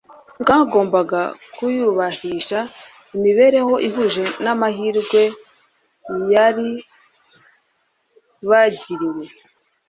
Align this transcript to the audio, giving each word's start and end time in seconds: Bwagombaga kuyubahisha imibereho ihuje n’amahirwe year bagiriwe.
Bwagombaga 0.41 1.21
kuyubahisha 1.55 2.59
imibereho 3.15 3.73
ihuje 3.87 4.23
n’amahirwe 4.43 5.21
year 6.29 6.57
bagiriwe. 8.49 9.25